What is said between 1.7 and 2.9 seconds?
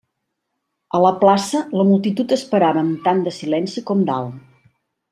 la multitud esperava